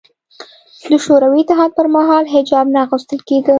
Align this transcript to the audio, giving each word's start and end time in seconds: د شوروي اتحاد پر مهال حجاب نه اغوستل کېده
د 0.89 0.91
شوروي 1.05 1.41
اتحاد 1.43 1.71
پر 1.77 1.87
مهال 1.95 2.23
حجاب 2.33 2.65
نه 2.73 2.79
اغوستل 2.85 3.19
کېده 3.27 3.49